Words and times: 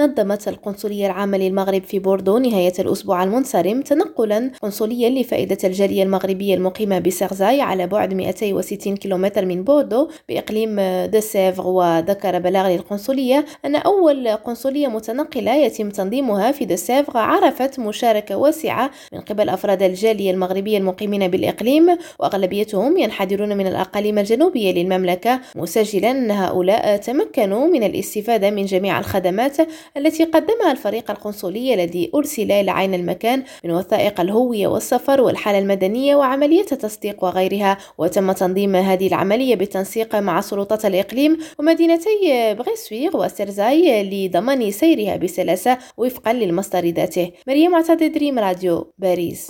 نظمت 0.00 0.48
القنصلية 0.48 1.06
العامة 1.06 1.38
للمغرب 1.38 1.82
في 1.82 1.98
بوردو 1.98 2.38
نهاية 2.38 2.72
الأسبوع 2.78 3.24
المنصرم 3.24 3.80
تنقلا 3.80 4.50
قنصليا 4.62 5.10
لفائدة 5.10 5.58
الجالية 5.64 6.02
المغربية 6.02 6.54
المقيمة 6.54 6.98
بسيريزاي 6.98 7.60
على 7.60 7.86
بعد 7.86 8.14
260 8.14 8.96
كيلومتر 8.96 9.46
من 9.46 9.64
بوردو 9.64 10.08
بإقليم 10.28 10.80
دو 11.06 11.27
سيفر 11.27 11.68
وذكر 11.68 12.38
بلاغ 12.38 12.68
للقنصلية 12.68 13.44
أن 13.64 13.76
أول 13.76 14.28
قنصلية 14.28 14.88
متنقلة 14.88 15.54
يتم 15.54 15.90
تنظيمها 15.90 16.52
في 16.52 16.64
دو 16.64 16.82
سيفر 16.82 17.18
عرفت 17.18 17.78
مشاركة 17.78 18.36
واسعة 18.36 18.90
من 19.12 19.20
قبل 19.20 19.48
أفراد 19.48 19.82
الجالية 19.82 20.30
المغربية 20.30 20.78
المقيمين 20.78 21.28
بالإقليم 21.28 21.98
وأغلبيتهم 22.18 22.96
ينحدرون 22.96 23.56
من 23.56 23.66
الأقاليم 23.66 24.18
الجنوبية 24.18 24.72
للمملكة 24.72 25.40
مسجلا 25.56 26.10
أن 26.10 26.30
هؤلاء 26.30 26.96
تمكنوا 26.96 27.66
من 27.66 27.82
الاستفادة 27.84 28.50
من 28.50 28.64
جميع 28.64 28.98
الخدمات 28.98 29.56
التي 29.96 30.24
قدمها 30.24 30.72
الفريق 30.72 31.10
القنصلي 31.10 31.74
الذي 31.74 32.10
أرسل 32.14 32.52
إلى 32.52 32.70
عين 32.70 32.94
المكان 32.94 33.42
من 33.64 33.70
وثائق 33.70 34.20
الهوية 34.20 34.66
والسفر 34.66 35.20
والحالة 35.20 35.58
المدنية 35.58 36.16
وعملية 36.16 36.66
التصديق 36.72 37.24
وغيرها. 37.24 37.78
وتم 37.98 38.32
تنظيم 38.32 38.76
هذه 38.76 39.06
العملية 39.06 39.54
بالتنسيق 39.54 40.16
مع 40.16 40.40
سلطات 40.40 40.84
الإقليم 40.84 41.38
ومدينتي 41.58 42.54
بغيسويغ 42.58 43.24
وسيرزاي 43.24 44.02
لضمان 44.10 44.70
سيرها 44.70 45.16
بسلاسة 45.16 45.78
وفقا 45.96 46.32
للمصدر 46.32 46.84
ذاته. 46.86 47.30
مريم 47.48 47.70
معتاد 47.70 48.12
دريم 48.12 48.38
راديو 48.38 48.92
باريس. 48.98 49.48